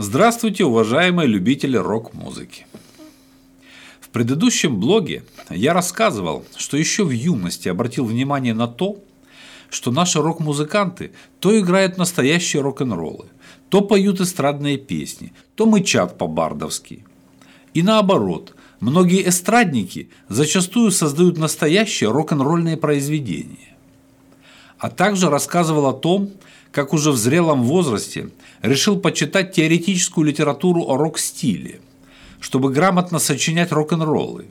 [0.00, 2.68] Здравствуйте, уважаемые любители рок-музыки.
[4.00, 9.02] В предыдущем блоге я рассказывал, что еще в юности обратил внимание на то,
[9.70, 13.26] что наши рок-музыканты то играют настоящие рок-н-роллы,
[13.70, 17.04] то поют эстрадные песни, то мычат по-бардовски.
[17.74, 23.76] И наоборот, многие эстрадники зачастую создают настоящие рок-н-ролльные произведения.
[24.78, 26.30] А также рассказывал о том,
[26.72, 28.30] как уже в зрелом возрасте
[28.62, 31.80] решил почитать теоретическую литературу о рок-стиле,
[32.40, 34.46] чтобы грамотно сочинять рок-н-роллы.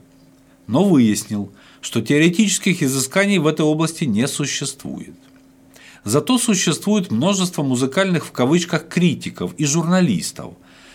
[0.66, 1.50] Но выяснил,
[1.80, 5.14] что теоретических изысканий в этой области не существует.
[6.04, 10.54] Зато существует множество музыкальных в кавычках критиков и журналистов,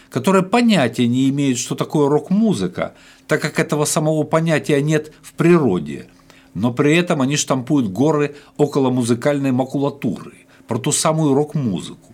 [0.09, 2.93] которые понятия не имеют, что такое рок-музыка,
[3.27, 6.07] так как этого самого понятия нет в природе,
[6.53, 12.13] но при этом они штампуют горы около музыкальной макулатуры про ту самую рок-музыку.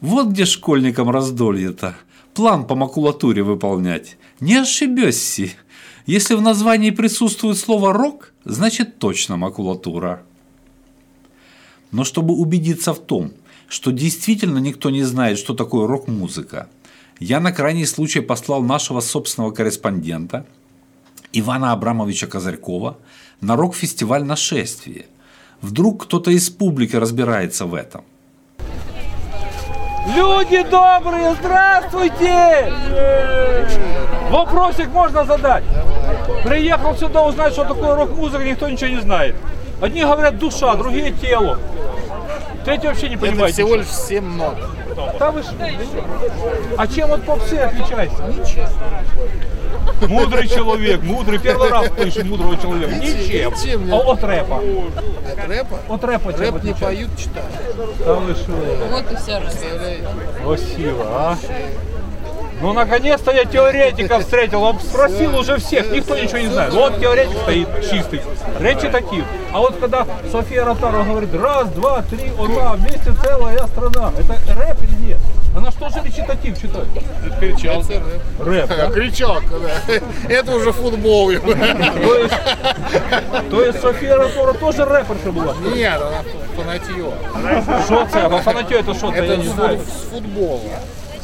[0.00, 1.96] Вот где школьникам раздолье-то.
[2.34, 4.16] План по макулатуре выполнять.
[4.40, 5.50] Не ошибешься.
[6.06, 10.22] Если в названии присутствует слово «рок», значит точно макулатура.
[11.90, 13.32] Но чтобы убедиться в том,
[13.68, 16.68] что действительно никто не знает, что такое рок-музыка,
[17.18, 20.46] я на крайний случай послал нашего собственного корреспондента
[21.32, 22.98] Ивана Абрамовича Козырькова
[23.40, 25.06] на рок-фестиваль «Нашествие».
[25.60, 28.04] Вдруг кто-то из публики разбирается в этом.
[30.14, 32.72] Люди добрые, здравствуйте!
[34.30, 35.64] Вопросик можно задать?
[36.44, 39.34] Приехал сюда узнать, что такое рок-музыка, никто ничего не знает.
[39.82, 41.58] Одни говорят душа, другие тело.
[42.64, 43.54] Третьи вообще не Это понимаете.
[43.54, 44.56] всего лишь 7 нот.
[45.18, 45.42] Да вы?
[46.76, 48.22] А чем от попсы отличается?
[50.08, 51.38] Мудрый человек, мудрый.
[51.38, 52.94] Первый раз слышу мудрого человека.
[52.94, 53.52] Ничем.
[53.52, 54.56] Ничем не- А от рэпа?
[54.56, 55.78] От рэпа?
[55.88, 57.50] От рэпа Рэп не поют, читают.
[58.04, 58.52] Да вы что?
[58.90, 59.66] Вот и вся разница.
[59.66, 60.06] Представляете?
[60.44, 61.38] Красиво, а?
[62.60, 64.62] Ну, наконец-то я теоретика встретил.
[64.64, 66.72] Он спросил уже всех, никто ничего не знает.
[66.72, 68.20] Вот теоретик стоит чистый,
[68.58, 69.24] речитатив.
[69.52, 74.12] А вот когда София Ротарова говорит, раз, два, три, одна, вместе целая страна.
[74.18, 75.18] Это рэп или нет?
[75.58, 76.86] Она что же речитатив читает?
[77.40, 77.82] Кричал.
[78.38, 78.90] Рэп, да?
[78.90, 79.98] Кричал, когда.
[80.28, 81.32] Это уже футбол.
[81.32, 82.34] То есть,
[83.50, 85.54] то есть София Ротарова тоже рэперша была?
[85.74, 86.22] Нет, она
[86.56, 87.04] фанатье.
[88.12, 88.28] Це?
[88.28, 89.78] А это я Это с знаю.
[89.78, 90.60] фут- с футбола.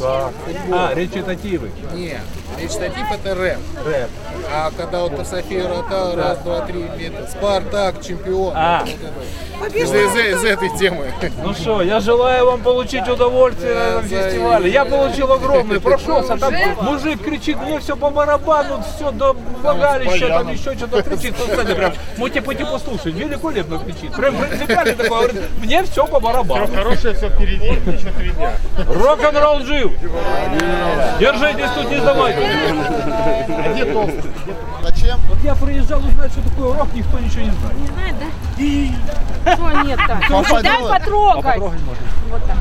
[0.01, 0.31] Так.
[0.73, 1.69] А, речитативы.
[1.95, 2.21] Нет,
[2.61, 3.59] речитатив это рэп.
[3.85, 4.11] Рэп.
[4.53, 8.53] А когда вот по Софии Рота, раз, два, три, метод, Спартак, чемпион.
[8.55, 8.85] А.
[9.61, 9.79] Вот это.
[9.79, 11.13] Из, из- из этой темы.
[11.43, 14.71] Ну что, я желаю вам получить удовольствие на этом фестивале.
[14.71, 19.33] Я получил огромное, прошелся, там мужик кричит, мне все по барабану, все до
[19.63, 21.35] влагалища, там еще что-то кричит.
[21.39, 24.13] Ну, кстати, прям, можете пойти послушать, великолепно кричит.
[24.15, 26.67] Прям принципиально такой, говорит, мне все по барабану.
[26.75, 28.35] Хорошее все впереди, отлично впереди.
[28.87, 29.93] Рок-н-ролл жив.
[31.21, 32.01] Держитесь тут, не
[32.45, 34.23] сдавайте.
[34.83, 35.19] Зачем?
[35.29, 37.77] Вот я приезжал узнать, что такое рок, никто ничего не знает.
[37.79, 39.55] Не знает, да?
[39.55, 40.21] Что нет так?
[40.63, 41.45] Дай А потрогать.
[41.45, 42.05] потрогать можно.
[42.31, 42.57] Вот так.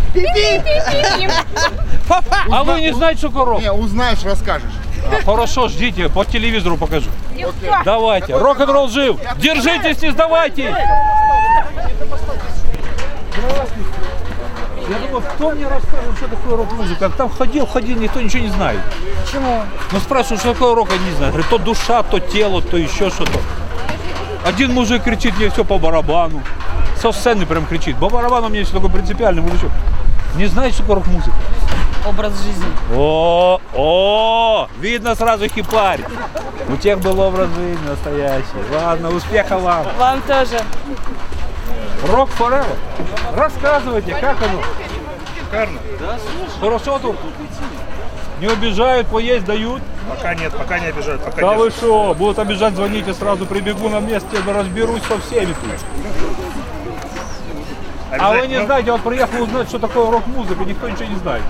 [2.52, 3.62] А вы не знаете, что такое рок?
[3.62, 4.72] Не, узнаешь, расскажешь.
[5.06, 7.10] А, Хорошо, ждите, по телевизору покажу.
[7.84, 9.18] Давайте, рок-н-ролл жив.
[9.38, 10.74] Держитесь, не сдавайтесь.
[14.94, 17.09] Я думаю, кто мне расскажет, что такое рок-музыка?
[17.09, 18.80] Там ходил, ходил, никто ничего не знает.
[19.26, 19.64] Почему?
[19.92, 21.34] Ну спрашиваю, что такое рок, они не знают.
[21.34, 23.40] Говорит, то душа, то тело, то еще что-то.
[24.46, 26.44] Один мужик кричит, мне все по барабану.
[27.02, 27.98] Со сцены прям кричит.
[27.98, 29.72] По барабану мне все такой принципиальный мужичок.
[30.36, 31.36] Не знаете, что такое рок-музыка?
[32.06, 32.66] Образ жизни.
[32.96, 36.02] О, о, видно сразу хипарь.
[36.70, 38.46] У тех был образ жизни настоящий.
[38.74, 39.88] Ладно, успеха вам.
[39.98, 40.59] Вам тоже.
[42.09, 42.75] Рок forever.
[43.36, 44.62] Рассказывайте, как оно?
[45.40, 45.80] Шикарно.
[46.59, 47.16] Хорошо тут?
[48.40, 49.81] Не обижают, поесть дают?
[50.09, 51.59] Пока нет, пока не обижают, пока Да нет.
[51.59, 55.80] вы что, будут обижать, звоните, сразу прибегу на месте, разберусь со всеми тут.
[58.20, 61.44] А вы не знаете, вот приехал узнать, что такое рок-музыка, никто ничего не знает.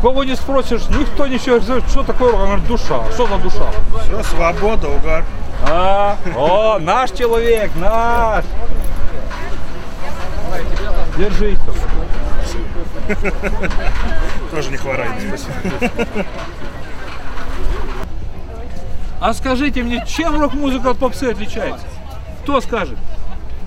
[0.00, 2.40] Кого не спросишь, никто ничего не знает, что такое рок.
[2.40, 3.00] Говорит, душа.
[3.12, 3.66] Что за душа?
[4.02, 5.24] Все, свобода, угар.
[5.68, 8.44] А, о, наш человек, наш.
[11.18, 11.80] Держись только.
[14.50, 15.52] Тоже не хворайте, спасибо.
[19.20, 21.86] А скажите мне, чем рок-музыка от попсы отличается?
[22.42, 22.98] Кто скажет?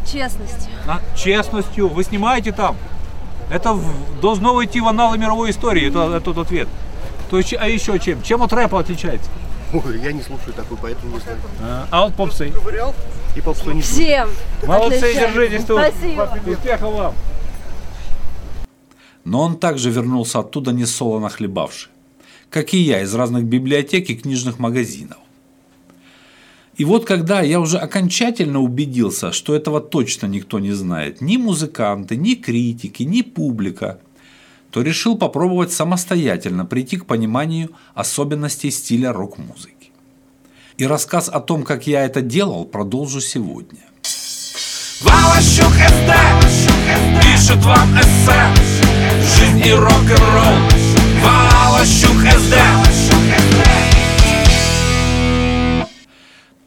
[0.06, 0.70] Честность.
[0.88, 1.88] А, честностью.
[1.90, 2.76] Вы снимаете там.
[3.50, 6.68] Это в- должно войти в аналы мировой истории, это, этот ответ.
[7.30, 8.22] То есть, а еще чем?
[8.22, 9.30] Чем от рэпа отличается?
[9.74, 11.38] Ой, я не слушаю такой, поэтому не знаю.
[11.62, 12.54] А, а от попсы?
[13.36, 14.06] И попсу не слушаю.
[14.06, 14.30] Всем.
[14.64, 15.22] Молодцы, Отлично.
[15.22, 15.80] держитесь тут.
[15.82, 16.38] Спасибо.
[16.46, 17.14] Успехов вам.
[19.28, 21.92] Но он также вернулся оттуда несолоно хлебавший,
[22.50, 25.18] как и я из разных библиотек и книжных магазинов.
[26.78, 32.16] И вот когда я уже окончательно убедился, что этого точно никто не знает, ни музыканты,
[32.16, 34.00] ни критики, ни публика,
[34.72, 39.92] то решил попробовать самостоятельно прийти к пониманию особенностей стиля рок-музыки.
[40.78, 43.82] И рассказ о том, как я это делал, продолжу сегодня.
[45.02, 46.14] Валащук СД
[47.22, 48.67] пишет вам эссе
[49.66, 50.56] и рок-н-ролл
[51.24, 52.56] Валащук СД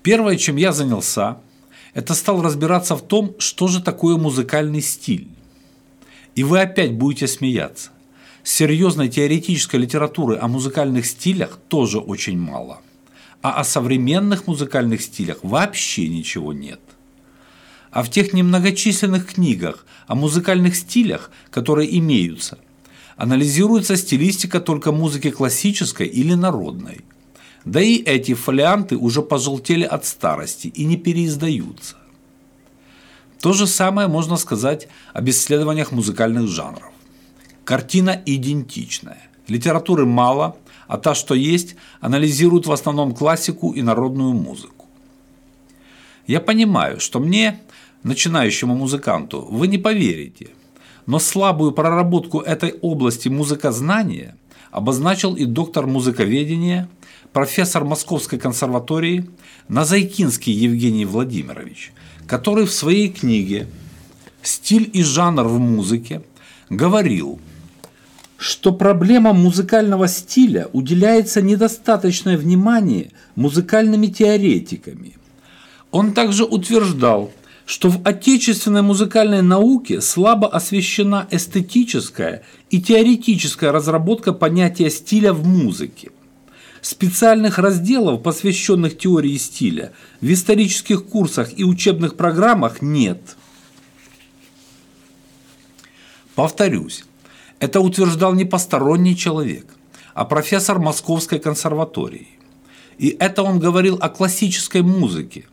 [0.02, 1.36] Первое, чем я занялся,
[1.92, 5.28] это стал разбираться в том, что же такое музыкальный стиль.
[6.34, 7.90] И вы опять будете смеяться.
[8.42, 12.80] Серьезной теоретической литературы о музыкальных стилях тоже очень мало.
[13.42, 16.80] А о современных музыкальных стилях вообще ничего нет.
[17.90, 22.58] А в тех немногочисленных книгах о музыкальных стилях, которые имеются,
[23.20, 27.02] анализируется стилистика только музыки классической или народной.
[27.66, 31.96] Да и эти фолианты уже пожелтели от старости и не переиздаются.
[33.38, 36.92] То же самое можно сказать об исследованиях музыкальных жанров.
[37.64, 39.28] Картина идентичная.
[39.48, 40.56] Литературы мало,
[40.88, 44.86] а та, что есть, анализирует в основном классику и народную музыку.
[46.26, 47.60] Я понимаю, что мне,
[48.02, 50.48] начинающему музыканту, вы не поверите,
[51.10, 54.36] но слабую проработку этой области музыкознания
[54.70, 56.88] обозначил и доктор музыковедения,
[57.32, 59.28] профессор Московской консерватории
[59.66, 61.92] Назайкинский Евгений Владимирович,
[62.28, 63.66] который в своей книге
[64.40, 66.22] «Стиль и жанр в музыке»
[66.68, 67.40] говорил,
[68.36, 75.16] что проблема музыкального стиля уделяется недостаточное внимание музыкальными теоретиками.
[75.90, 77.32] Он также утверждал,
[77.70, 86.10] что в отечественной музыкальной науке слабо освещена эстетическая и теоретическая разработка понятия стиля в музыке.
[86.82, 93.36] Специальных разделов, посвященных теории стиля, в исторических курсах и учебных программах нет.
[96.34, 97.04] Повторюсь,
[97.60, 99.66] это утверждал не посторонний человек,
[100.12, 102.30] а профессор Московской консерватории.
[102.98, 105.44] И это он говорил о классической музыке,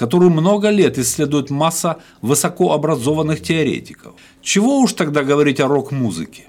[0.00, 4.14] которую много лет исследует масса высокообразованных теоретиков.
[4.40, 6.44] Чего уж тогда говорить о рок-музыке?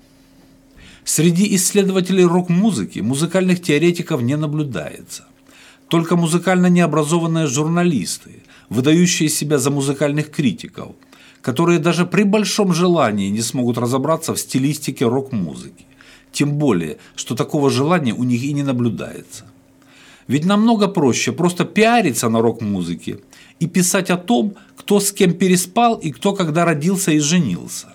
[1.03, 5.25] Среди исследователей рок-музыки музыкальных теоретиков не наблюдается.
[5.89, 10.93] Только музыкально необразованные журналисты, выдающие себя за музыкальных критиков,
[11.41, 15.85] которые даже при большом желании не смогут разобраться в стилистике рок-музыки.
[16.31, 19.43] Тем более, что такого желания у них и не наблюдается.
[20.27, 23.19] Ведь намного проще просто пиариться на рок-музыке
[23.61, 27.89] и писать о том, кто с кем переспал и кто когда родился и женился.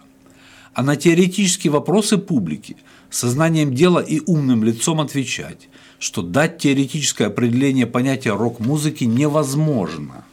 [0.72, 2.76] А на теоретические вопросы публики
[3.10, 5.68] сознанием дела и умным лицом отвечать,
[5.98, 10.24] что дать теоретическое определение понятия рок-музыки невозможно.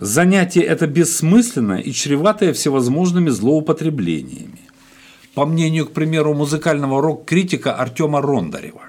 [0.00, 4.60] Занятие это бессмысленное и чреватое всевозможными злоупотреблениями.
[5.34, 8.84] По мнению, к примеру, музыкального рок-критика Артема Рондарева.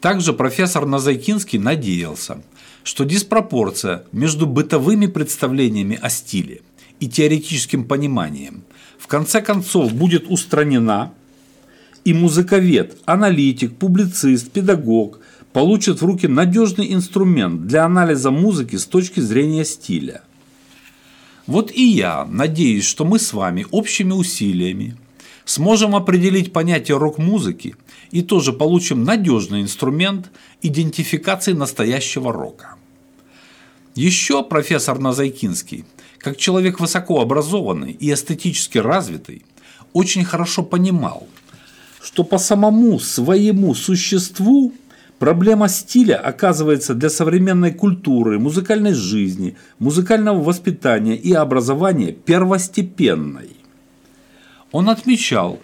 [0.00, 2.40] Также профессор Назайкинский надеялся,
[2.86, 6.62] что диспропорция между бытовыми представлениями о стиле
[7.00, 8.64] и теоретическим пониманием
[8.98, 11.12] в конце концов будет устранена–
[12.06, 15.18] и музыковед, аналитик, публицист, педагог
[15.52, 20.22] получат в руки надежный инструмент для анализа музыки с точки зрения стиля.
[21.48, 24.96] Вот и я надеюсь, что мы с вами общими усилиями
[25.44, 27.74] сможем определить понятие рок-музыки
[28.12, 30.30] и тоже получим надежный инструмент
[30.62, 32.76] идентификации настоящего рока.
[33.96, 35.84] Еще профессор Назайкинский,
[36.18, 39.44] как человек высокообразованный и эстетически развитый,
[39.92, 41.26] очень хорошо понимал–
[42.06, 44.72] что по самому своему существу
[45.18, 53.56] проблема стиля оказывается для современной культуры, музыкальной жизни, музыкального воспитания и образования первостепенной.
[54.70, 55.58] Он отмечал,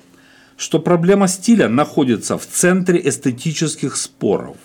[0.56, 4.56] что проблема стиля находится в центре эстетических споров.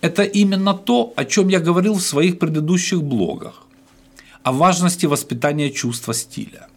[0.00, 3.64] Это именно то, о чем я говорил в своих предыдущих блогах,
[4.42, 6.68] о важности воспитания чувства стиля.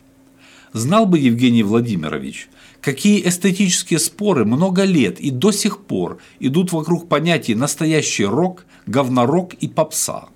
[0.73, 2.49] Знал бы Евгений Владимирович–
[2.81, 9.53] Какие эстетические споры много лет и до сих пор идут вокруг понятий настоящий рок, говнорок
[9.55, 10.29] и попса.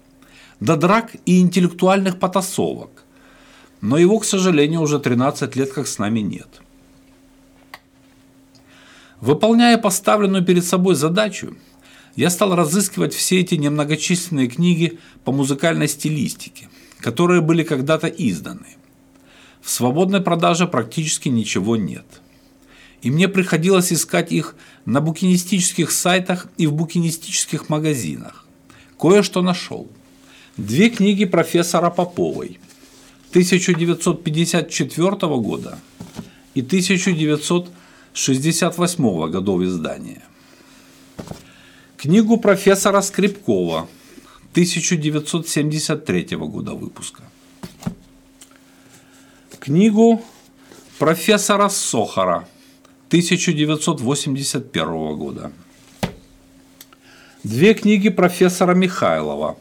[0.60, 3.04] До драк и интеллектуальных потасовок.
[3.82, 6.48] Но его, к сожалению, уже 13 лет как с нами нет.
[9.22, 11.56] Выполняя поставленную перед собой задачу,
[12.16, 18.68] я стал разыскивать все эти немногочисленные книги по музыкальной стилистике, которые были когда-то изданы–
[19.64, 22.06] в свободной продаже практически ничего нет.
[23.02, 24.56] И мне приходилось искать их
[24.86, 28.46] на букинистических сайтах и в букинистических магазинах.
[29.00, 29.88] Кое-что нашел.
[30.58, 32.60] Две книги профессора Поповой
[33.30, 35.80] 1954 года
[36.54, 40.24] и 1968 годов издания.
[42.04, 43.88] Книгу профессора Скрипкова
[44.52, 47.24] 1973 года выпуска.
[49.58, 50.22] Книгу
[51.00, 52.46] профессора Сохара
[53.08, 55.54] 1981 года.
[57.46, 59.58] Две книги профессора Михайлова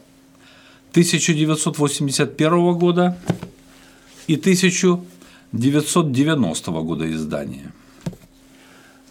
[0.91, 3.17] 1981 года
[4.27, 7.71] и 1990 года издания.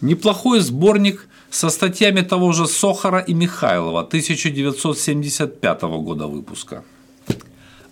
[0.03, 6.83] Неплохой сборник со статьями того же Сохара и Михайлова 1975 года выпуска,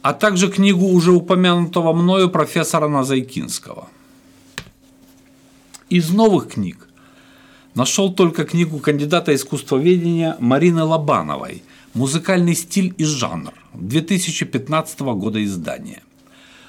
[0.02, 3.88] а также книгу уже упомянутого мною профессора Назайкинского.
[5.90, 6.90] Из новых книг
[7.76, 11.64] нашел только книгу кандидата искусствоведения Марины Лобановой
[11.94, 16.04] «Музыкальный стиль и жанр» 2015 года издания.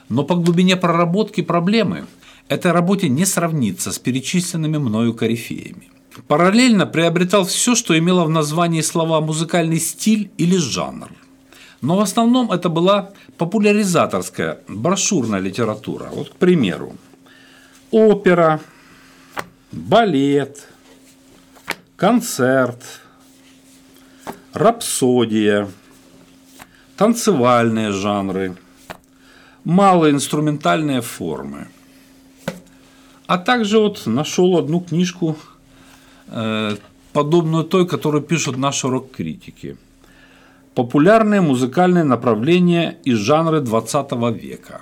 [0.08, 2.06] Но по глубине проработки проблемы
[2.49, 5.90] этой работе не сравнится с перечисленными мною корифеями.
[6.28, 11.11] Параллельно приобретал все, что имело в названии слова «музыкальный стиль» или «жанр».
[11.80, 16.11] Но в основном это была популяризаторская, брошюрная литература.
[16.12, 16.94] Вот, к примеру,
[17.90, 18.61] опера,
[19.72, 20.68] балет,
[21.96, 22.82] концерт,
[24.52, 25.68] рапсодия,
[26.96, 28.56] танцевальные жанры,
[29.64, 31.68] малоинструментальные формы.
[33.26, 35.37] А также вот нашел одну книжку–
[36.35, 36.76] Э,
[37.12, 39.76] подобную той, которую пишут наши рок-критики.
[40.75, 44.81] Популярные музыкальные направления и жанры 20 века.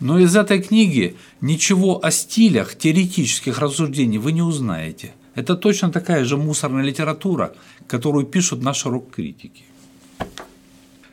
[0.00, 5.12] Но из этой книги ничего о стилях теоретических рассуждений вы не узнаете.
[5.34, 7.52] Это точно такая же мусорная литература,
[7.86, 9.64] которую пишут наши рок-критики.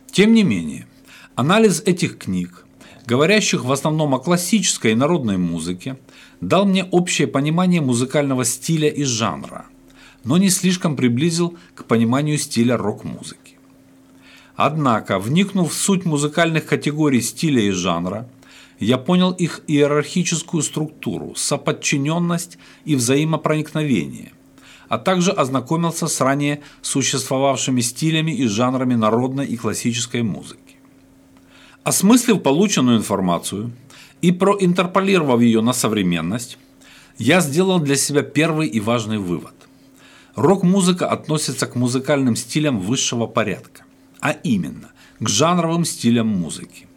[0.09, 0.87] Тем не менее,
[1.35, 2.65] анализ этих книг,
[3.07, 5.97] говорящих в основном о классической и народной музыке,
[6.41, 9.65] дал мне общее понимание музыкального стиля и жанра,
[10.23, 13.57] но не слишком приблизил к пониманию стиля рок-музыки.
[14.57, 18.27] Однако, вникнув в суть музыкальных категорий стиля и жанра,
[18.79, 24.33] я понял их иерархическую структуру, соподчиненность и взаимопроникновение,
[24.89, 30.66] а также ознакомился с ранее существовавшими стилями и жанрами народной и классической музыки.
[31.87, 33.71] Осмыслив полученную информацию–
[34.21, 36.57] и проинтерполировав ее на современность,
[37.17, 39.53] я сделал для себя первый и важный вывод.
[40.35, 43.83] Рок-музыка относится к музыкальным стилям высшего порядка,
[44.19, 44.89] а именно
[45.19, 46.87] к жанровым стилям музыки,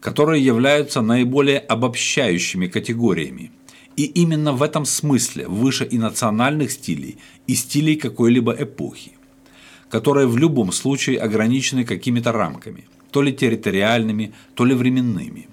[0.00, 3.50] которые являются наиболее обобщающими категориями.
[3.96, 9.12] И именно в этом смысле выше и национальных стилей, и стилей какой-либо эпохи,
[9.90, 15.48] которые в любом случае ограничены какими-то рамками, то ли территориальными, то ли временными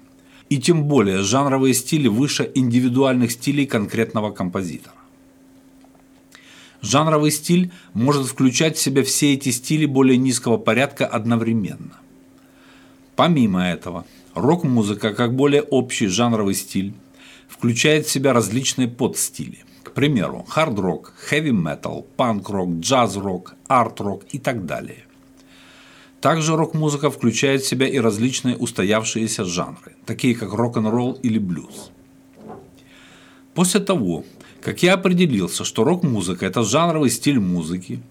[0.50, 4.96] и тем более жанровые стили выше индивидуальных стилей конкретного композитора.
[6.82, 11.98] Жанровый стиль может включать в себя все эти стили более низкого порядка одновременно.
[13.16, 16.94] Помимо этого, рок-музыка как более общий жанровый стиль
[17.48, 19.64] включает в себя различные подстили.
[19.84, 25.04] К примеру, хард-рок, хэви-метал, панк-рок, джаз-рок, арт-рок и так далее.
[26.20, 31.90] Также рок-музыка включает в себя и различные устоявшиеся жанры, такие как рок-н-ролл или блюз.
[33.54, 34.24] После того,
[34.60, 38.02] как я определился, что рок-музыка– это жанровый стиль музыки,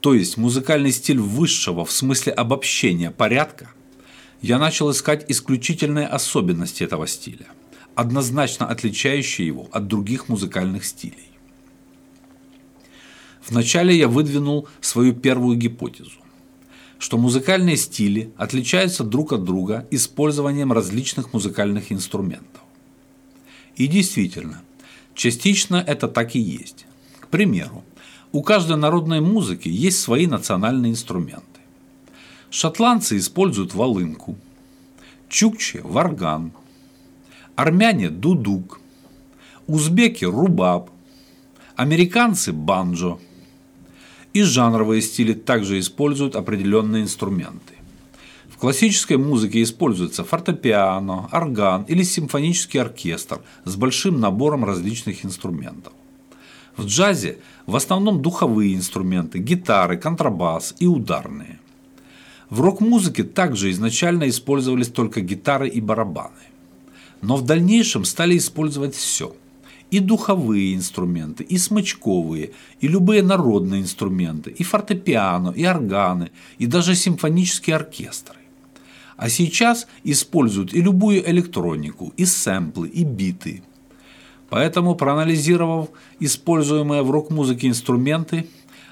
[0.00, 3.70] то есть музыкальный стиль высшего в смысле обобщения порядка,
[4.40, 7.46] я начал искать исключительные особенности этого стиля,
[7.96, 11.28] однозначно отличающие его от других музыкальных стилей.
[13.48, 16.20] Вначале я выдвинул свою первую гипотезу
[16.98, 22.62] что музыкальные стили отличаются друг от друга использованием различных музыкальных инструментов.
[23.76, 24.62] И действительно,
[25.14, 26.86] частично это так и есть.
[27.20, 27.84] К примеру,
[28.32, 31.44] у каждой народной музыки есть свои национальные инструменты.
[32.50, 34.36] Шотландцы используют волынку,
[35.28, 36.52] чукчи– варган,
[37.54, 38.80] армяне– дудук,
[39.66, 40.90] узбеки– рубаб,
[41.76, 43.18] американцы– банджо–
[44.32, 47.74] и жанровые стили также используют определенные инструменты.
[48.48, 55.92] В классической музыке используется фортепиано, орган или симфонический оркестр с большим набором различных инструментов.
[56.76, 61.58] В джазе в основном духовые инструменты, гитары, контрабас и ударные.
[62.50, 66.30] В рок-музыке также изначально использовались только гитары и барабаны.
[67.20, 69.34] но в дальнейшем стали использовать все.
[69.90, 76.94] И духовые инструменты, и смычковые, и любые народные инструменты, и фортепиано, и органы, и даже
[76.94, 78.36] симфонические оркестры.
[79.16, 83.62] А сейчас используют и любую электронику, и сэмплы, и биты.
[84.50, 85.88] Поэтому, проанализировав
[86.20, 88.46] используемые в рок-музыке инструменты,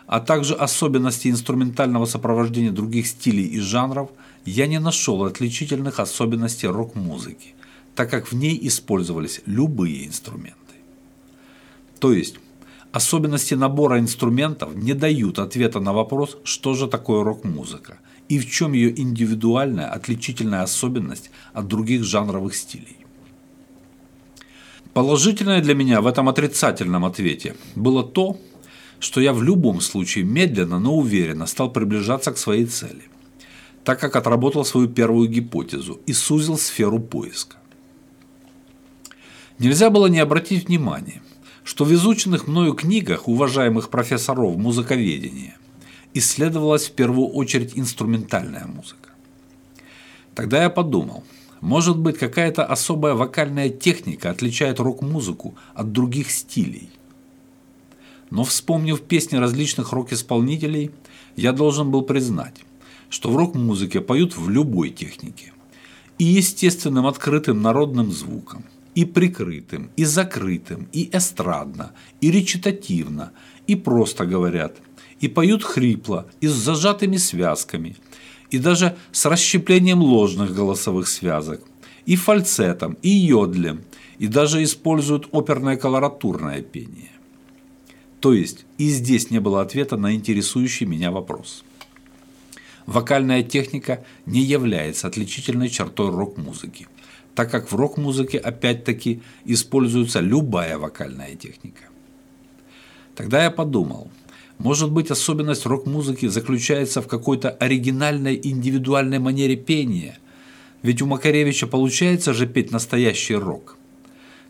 [0.06, 4.10] а также особенности инструментального сопровождения других стилей и жанров,
[4.44, 7.54] я не нашел отличительных особенностей рок-музыки,
[7.94, 10.65] так как в ней использовались любые инструменты.
[12.06, 12.36] То есть,
[12.92, 17.98] особенности набора инструментов не дают ответа на вопрос, что же такое рок-музыка
[18.28, 22.98] и в чем ее индивидуальная отличительная особенность от других жанровых стилей.
[24.94, 28.38] Положительное для меня в этом отрицательном ответе было то,
[29.00, 33.02] что я в любом случае медленно, но уверенно стал приближаться к своей цели,
[33.82, 37.56] так как отработал свою первую гипотезу и сузил сферу поиска.
[39.58, 41.20] Нельзя было не обратить внимания,
[41.66, 45.58] что в изученных мною книгах уважаемых профессоров музыковедения
[46.14, 49.11] исследовалась в первую очередь инструментальная музыка.
[50.35, 51.25] Тогда я подумал,
[51.61, 56.88] может быть какая-то особая вокальная техника отличает рок-музыку от других стилей–
[58.30, 60.90] но вспомнив песни различных рок-исполнителей,
[61.37, 62.64] я должен был признать,
[63.08, 65.52] что в рок-музыке поют в любой технике.
[66.18, 68.64] И естественным открытым народным звуком,
[68.96, 73.32] и прикрытым, и закрытым, и эстрадно, и речитативно,
[73.68, 74.78] и просто говорят,
[75.20, 77.96] и поют хрипло, и с зажатыми связками,
[78.50, 81.60] и даже с расщеплением ложных голосовых связок,
[82.06, 83.82] и фальцетом, и йодлем,
[84.18, 87.12] и даже используют оперное колоратурное пение.
[88.20, 91.64] То есть и здесь не было ответа на интересующий меня вопрос.
[92.86, 96.86] Вокальная техника не является отличительной чертой рок-музыки,
[97.34, 101.82] так как в рок-музыке опять-таки используется любая вокальная техника.
[103.16, 104.10] Тогда я подумал,
[104.58, 110.18] может быть особенность рок-музыки заключается в какой-то оригинальной индивидуальной манере пения,
[110.82, 113.76] ведь у Макаревича получается же петь настоящий рок.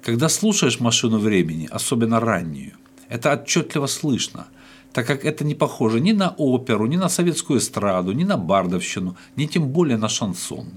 [0.02, 2.72] Когда слушаешь «Машину времени», особенно раннюю,
[3.08, 4.46] это отчетливо слышно,
[4.92, 9.16] так как это не похоже ни на оперу, ни на советскую эстраду, ни на бардовщину,
[9.36, 10.68] ни тем более на шансон.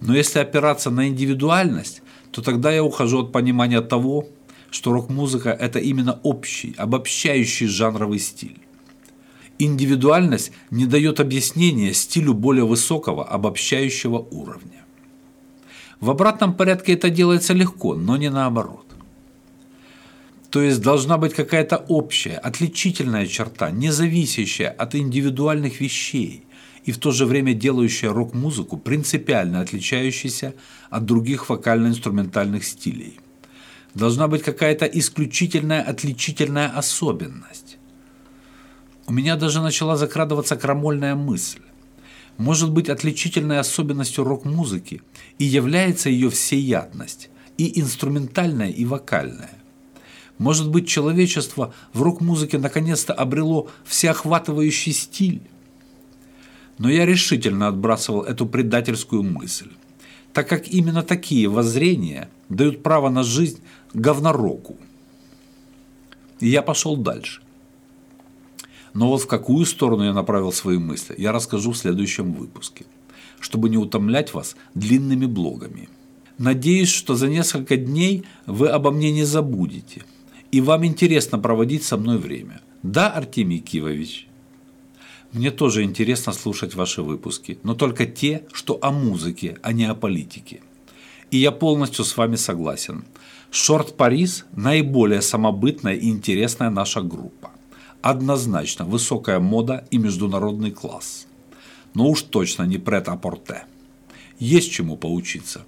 [0.00, 4.28] Но если опираться на индивидуальность, то тогда я ухожу от понимания того,
[4.70, 8.58] что рок-музыка– это именно общий, обобщающий жанровый стиль.
[9.58, 14.84] Индивидуальность не дает объяснения стилю более высокого, обобщающего уровня.
[16.00, 18.87] В обратном порядке это делается легко, но не наоборот.
[20.50, 26.44] То есть должна быть какая-то общая, отличительная черта, не зависящая от индивидуальных вещей
[26.84, 30.54] и в то же время делающая рок-музыку принципиально отличающейся
[30.88, 33.20] от других вокально-инструментальных стилей.
[33.92, 37.76] Должна быть какая-то исключительная отличительная особенность.
[39.06, 41.60] У меня даже начала закрадываться крамольная мысль.
[42.38, 45.02] Может быть, отличительной особенностью рок-музыки
[45.38, 49.57] и является ее всеядность, и инструментальная, и вокальная.
[50.38, 55.42] Может быть, человечество в рок-музыке наконец-то обрело всеохватывающий стиль?
[56.78, 59.70] Но я решительно отбрасывал эту предательскую мысль,
[60.32, 63.60] так как именно такие воззрения дают право на жизнь
[63.92, 64.76] говнороку.
[66.38, 67.42] И я пошел дальше.
[68.94, 72.86] Но вот в какую сторону я направил свои мысли, я расскажу в следующем выпуске,
[73.40, 75.88] чтобы не утомлять вас длинными блогами.
[76.38, 80.04] Надеюсь, что за несколько дней вы обо мне не забудете–
[80.50, 82.60] и вам интересно проводить со мной время.
[82.82, 84.28] Да, Артемий Кивович?
[85.32, 89.94] Мне тоже интересно слушать ваши выпуски, но только те, что о музыке, а не о
[89.94, 90.62] политике.
[91.30, 93.04] И я полностью с вами согласен.
[93.50, 97.50] Шорт Парис– наиболее самобытная и интересная наша группа.
[98.00, 101.26] Однозначно высокая мода и международный класс.
[101.92, 103.64] Но уж точно не прет-а-порте.
[104.38, 105.64] Есть чему поучиться.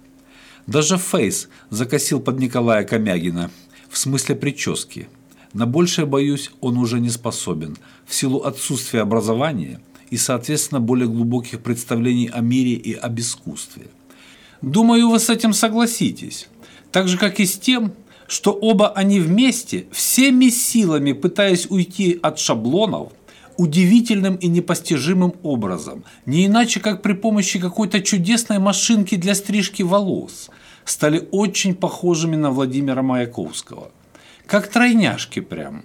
[0.65, 3.51] Даже Фейс закосил под Николая Комягина
[3.91, 5.09] в смысле прически.
[5.53, 11.59] На большее, боюсь, он уже не способен в силу отсутствия образования и, соответственно, более глубоких
[11.61, 13.87] представлений о мире и об искусстве.
[14.61, 16.47] Думаю, вы с этим согласитесь.
[16.91, 17.93] Так же, как и с тем,
[18.27, 23.11] что оба они вместе, всеми силами пытаясь уйти от шаблонов,
[23.57, 30.49] удивительным и непостижимым образом, не иначе как при помощи какой-то чудесной машинки для стрижки волос–
[30.85, 33.91] стали очень похожими на Владимира Маяковского.
[34.45, 35.83] Как тройняшки прям.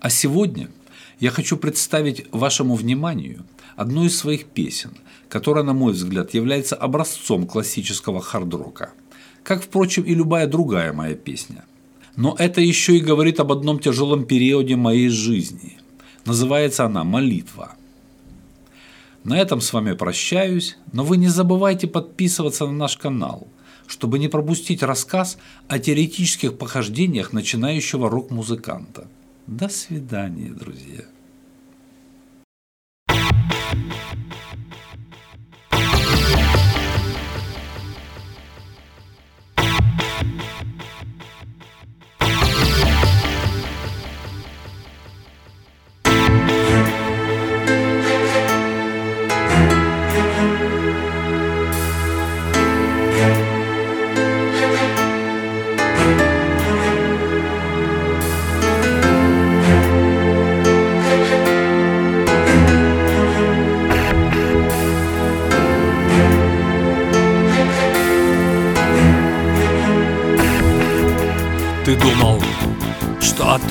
[0.00, 0.68] А сегодня
[1.18, 3.44] я хочу представить вашему вниманию
[3.76, 4.96] одну из своих песен,
[5.28, 8.90] которая, на мой взгляд, является образцом классического хард-рока,
[9.42, 11.64] как, впрочем, и любая другая моя песня.
[12.16, 15.78] Но это еще и говорит об одном тяжелом периоде моей жизни.
[16.24, 17.76] Называется она «Молитва».
[19.26, 23.48] На этом с вами прощаюсь, но вы не забывайте подписываться на наш канал,
[23.88, 25.36] чтобы не пропустить рассказ
[25.66, 29.08] о теоретических похождениях начинающего рок-музыканта.
[29.48, 31.06] До свидания, друзья.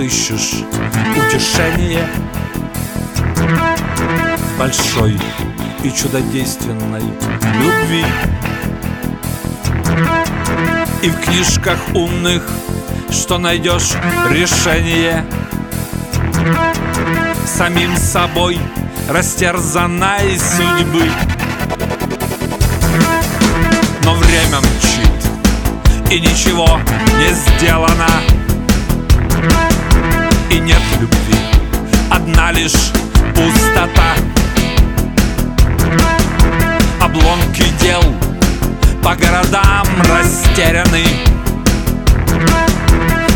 [0.05, 0.63] Отыщешь
[1.17, 2.07] утешение
[4.57, 5.19] большой
[5.83, 8.05] и чудодейственной любви.
[11.01, 12.43] И в книжках умных,
[13.09, 13.93] что найдешь
[14.29, 15.25] решение
[17.45, 18.59] Самим собой
[19.09, 21.09] растерзанной судьбы.
[24.03, 26.79] Но время мчит и ничего
[27.17, 28.07] не сделано
[30.49, 31.37] И нет любви,
[32.09, 32.91] одна лишь
[33.35, 34.15] пустота.
[37.01, 38.03] Обломки дел
[39.03, 41.05] по городам растеряны.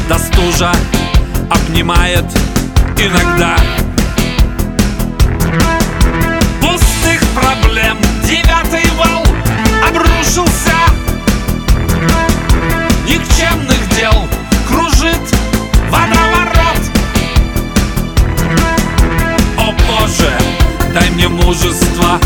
[0.07, 0.71] Да стужа
[1.49, 2.25] обнимает
[2.97, 3.55] иногда.
[6.61, 9.23] Пустых проблем девятый вал
[9.87, 10.73] обрушился.
[13.05, 13.78] Никчемных
[20.09, 20.31] Боже,
[20.91, 22.19] дай мне мужество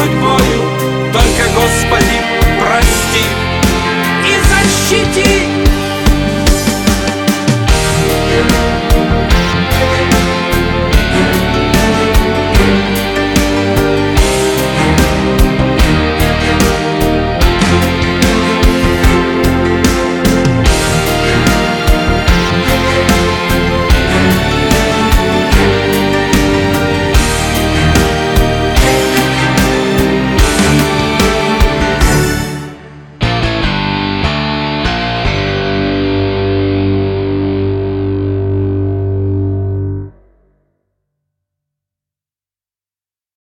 [0.00, 1.12] судьбою.
[1.12, 1.89] Только Господь